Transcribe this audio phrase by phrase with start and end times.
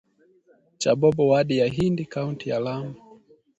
[0.77, 2.95] cha Bobo wadi ya Hindi kaunti ya Lamu